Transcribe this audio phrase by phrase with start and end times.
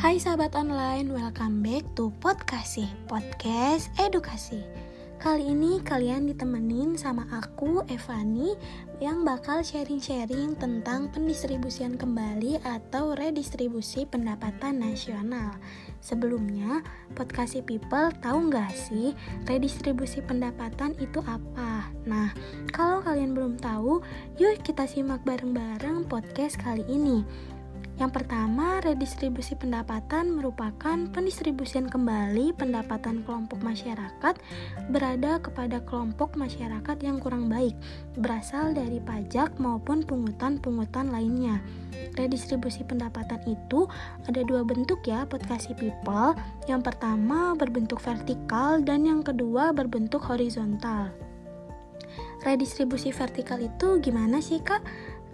[0.00, 4.64] Hai sahabat online, welcome back to Podcast Podcast Edukasi.
[5.20, 8.56] Kali ini kalian ditemenin sama aku, Evani,
[8.96, 15.52] yang bakal sharing-sharing tentang pendistribusian kembali atau redistribusi pendapatan nasional.
[16.00, 16.80] Sebelumnya,
[17.12, 19.12] Podcast People tahu nggak sih
[19.44, 21.92] redistribusi pendapatan itu apa?
[22.08, 22.32] Nah,
[22.72, 24.00] kalau kalian belum tahu,
[24.40, 27.20] yuk kita simak bareng-bareng podcast kali ini.
[28.00, 34.40] Yang pertama, redistribusi pendapatan merupakan pendistribusian kembali pendapatan kelompok masyarakat
[34.88, 37.76] berada kepada kelompok masyarakat yang kurang baik,
[38.16, 41.60] berasal dari pajak maupun pungutan-pungutan lainnya.
[42.16, 43.84] Redistribusi pendapatan itu
[44.24, 46.32] ada dua bentuk ya, podcast people.
[46.64, 51.12] Yang pertama berbentuk vertikal dan yang kedua berbentuk horizontal.
[52.40, 54.80] Redistribusi vertikal itu gimana sih, Kak?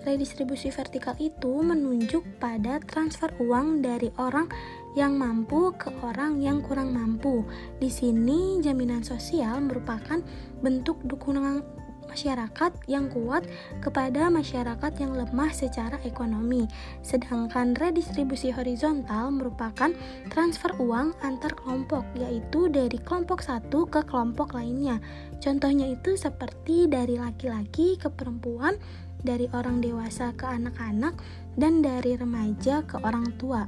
[0.00, 4.48] Redistribusi vertikal itu menunjuk pada transfer uang dari orang
[4.96, 7.44] yang mampu ke orang yang kurang mampu.
[7.76, 10.24] Di sini jaminan sosial merupakan
[10.64, 13.46] bentuk dukungan masyarakat yang kuat
[13.78, 16.66] kepada masyarakat yang lemah secara ekonomi.
[17.06, 19.94] Sedangkan redistribusi horizontal merupakan
[20.34, 24.98] transfer uang antar kelompok, yaitu dari kelompok satu ke kelompok lainnya.
[25.38, 28.74] Contohnya itu seperti dari laki-laki ke perempuan
[29.22, 31.16] dari orang dewasa ke anak-anak,
[31.58, 33.66] dan dari remaja ke orang tua.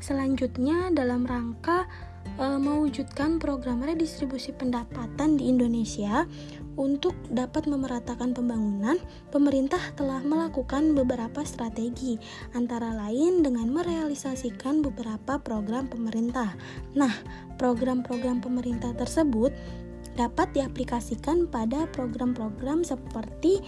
[0.00, 1.84] Selanjutnya, dalam rangka
[2.40, 6.24] e, mewujudkan program redistribusi pendapatan di Indonesia
[6.80, 8.96] untuk dapat memeratakan pembangunan,
[9.28, 12.16] pemerintah telah melakukan beberapa strategi,
[12.56, 16.56] antara lain dengan merealisasikan beberapa program pemerintah.
[16.96, 17.12] Nah,
[17.60, 19.52] program-program pemerintah tersebut
[20.16, 23.60] dapat diaplikasikan pada program-program seperti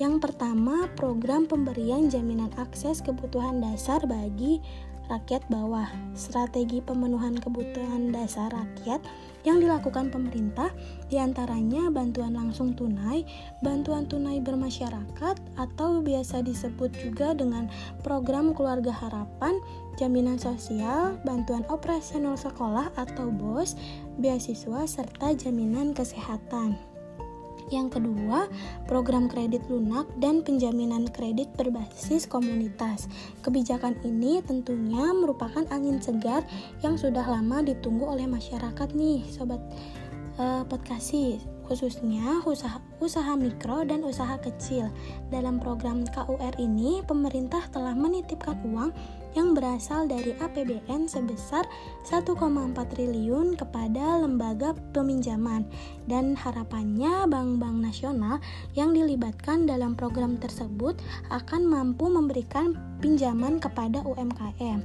[0.00, 4.64] yang pertama, program pemberian jaminan akses kebutuhan dasar bagi
[5.08, 5.88] rakyat bawah.
[6.12, 9.00] Strategi pemenuhan kebutuhan dasar rakyat
[9.42, 10.68] yang dilakukan pemerintah
[11.08, 13.24] di antaranya bantuan langsung tunai,
[13.64, 17.72] bantuan tunai bermasyarakat atau biasa disebut juga dengan
[18.04, 19.56] program keluarga harapan,
[19.96, 23.74] jaminan sosial, bantuan operasional sekolah atau BOS,
[24.20, 26.97] beasiswa serta jaminan kesehatan.
[27.68, 28.48] Yang kedua,
[28.88, 33.08] program kredit lunak dan penjaminan kredit berbasis komunitas.
[33.44, 36.44] Kebijakan ini tentunya merupakan angin segar
[36.80, 39.60] yang sudah lama ditunggu oleh masyarakat nih, sobat
[40.40, 40.64] uh,
[41.68, 44.88] khususnya usaha, usaha mikro dan usaha kecil.
[45.28, 48.90] Dalam program KUR ini, pemerintah telah menitipkan uang
[49.36, 51.68] yang berasal dari APBN sebesar
[52.08, 52.32] 1,4
[52.74, 55.68] triliun kepada lembaga peminjaman
[56.08, 58.40] dan harapannya bank-bank nasional
[58.72, 60.96] yang dilibatkan dalam program tersebut
[61.28, 62.72] akan mampu memberikan
[63.04, 64.80] pinjaman kepada UMKM.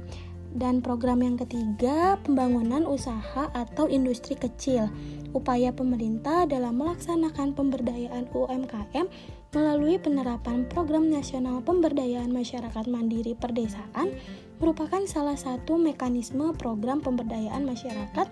[0.54, 4.86] Dan program yang ketiga, pembangunan usaha atau industri kecil.
[5.34, 9.10] Upaya pemerintah dalam melaksanakan pemberdayaan UMKM
[9.50, 14.14] melalui penerapan program nasional pemberdayaan masyarakat mandiri perdesaan
[14.62, 18.30] merupakan salah satu mekanisme program pemberdayaan masyarakat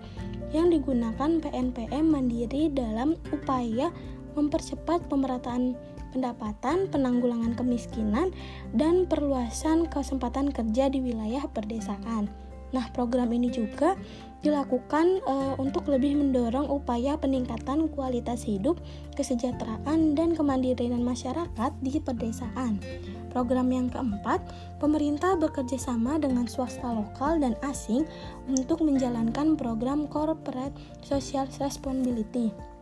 [0.55, 3.91] yang digunakan PNPM mandiri dalam upaya
[4.35, 5.75] mempercepat pemerataan
[6.13, 8.29] pendapatan, penanggulangan kemiskinan,
[8.77, 12.29] dan perluasan kesempatan kerja di wilayah perdesaan.
[12.73, 13.93] Nah, program ini juga
[14.41, 18.81] dilakukan e, untuk lebih mendorong upaya peningkatan kualitas hidup,
[19.13, 22.81] kesejahteraan, dan kemandirian masyarakat di pedesaan.
[23.29, 24.41] Program yang keempat,
[24.81, 28.05] pemerintah bekerja sama dengan swasta lokal dan asing
[28.49, 30.75] untuk menjalankan program Corporate
[31.05, 32.72] Social Responsibility.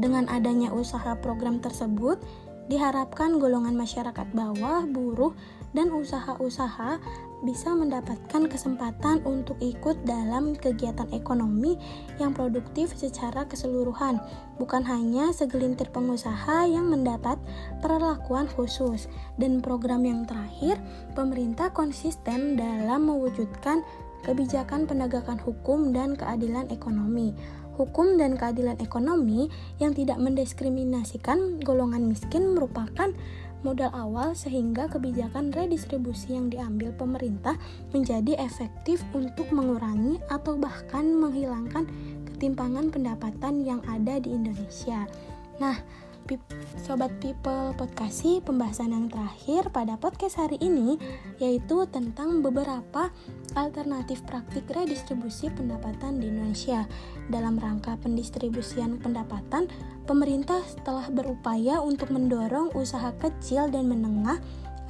[0.00, 2.18] Dengan adanya usaha program tersebut,
[2.68, 5.32] diharapkan golongan masyarakat bawah, buruh,
[5.72, 7.00] dan usaha-usaha
[7.40, 11.78] bisa mendapatkan kesempatan untuk ikut dalam kegiatan ekonomi
[12.18, 14.18] yang produktif secara keseluruhan,
[14.58, 17.40] bukan hanya segelintir pengusaha yang mendapat
[17.80, 19.06] perlakuan khusus.
[19.40, 20.76] Dan program yang terakhir,
[21.14, 23.86] pemerintah konsisten dalam mewujudkan
[24.26, 27.32] kebijakan penegakan hukum dan keadilan ekonomi.
[27.78, 29.46] Hukum dan keadilan ekonomi
[29.78, 33.14] yang tidak mendiskriminasikan golongan miskin merupakan
[33.62, 37.54] modal awal sehingga kebijakan redistribusi yang diambil pemerintah
[37.94, 41.86] menjadi efektif untuk mengurangi atau bahkan menghilangkan
[42.34, 45.06] ketimpangan pendapatan yang ada di Indonesia.
[45.58, 45.74] Nah,
[46.84, 51.00] Sobat People Podcasti pembahasan yang terakhir pada podcast hari ini
[51.40, 53.08] yaitu tentang beberapa
[53.56, 56.84] alternatif praktik redistribusi pendapatan di Indonesia.
[57.32, 59.72] Dalam rangka pendistribusian pendapatan,
[60.04, 64.36] pemerintah telah berupaya untuk mendorong usaha kecil dan menengah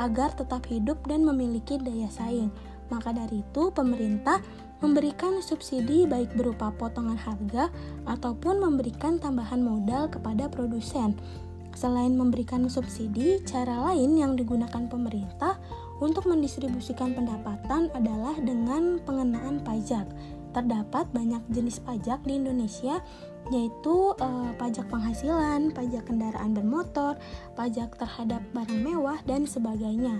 [0.02, 2.50] agar tetap hidup dan memiliki daya saing.
[2.88, 4.40] Maka dari itu, pemerintah
[4.78, 7.68] memberikan subsidi baik berupa potongan harga
[8.06, 11.18] ataupun memberikan tambahan modal kepada produsen.
[11.78, 15.58] Selain memberikan subsidi, cara lain yang digunakan pemerintah
[16.02, 20.06] untuk mendistribusikan pendapatan adalah dengan pengenaan pajak.
[20.50, 22.98] Terdapat banyak jenis pajak di Indonesia,
[23.54, 27.14] yaitu eh, pajak penghasilan, pajak kendaraan bermotor,
[27.54, 30.18] pajak terhadap barang mewah, dan sebagainya.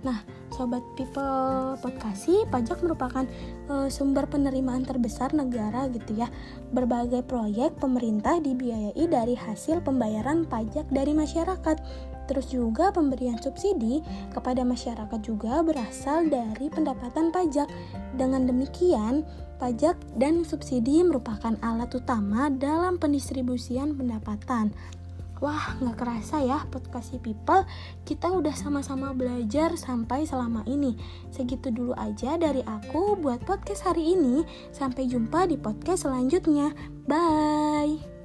[0.00, 3.28] Nah, sobat people podcasti, pajak merupakan
[3.68, 6.32] e, sumber penerimaan terbesar negara gitu ya.
[6.72, 11.76] Berbagai proyek pemerintah dibiayai dari hasil pembayaran pajak dari masyarakat.
[12.32, 14.00] Terus juga pemberian subsidi
[14.32, 17.68] kepada masyarakat juga berasal dari pendapatan pajak.
[18.16, 19.26] Dengan demikian,
[19.60, 24.72] pajak dan subsidi merupakan alat utama dalam pendistribusian pendapatan.
[25.40, 27.64] Wah, nggak kerasa ya podcast people,
[28.04, 31.00] kita udah sama-sama belajar sampai selama ini.
[31.32, 34.44] Segitu dulu aja dari aku buat podcast hari ini.
[34.68, 36.76] Sampai jumpa di podcast selanjutnya.
[37.08, 38.19] Bye.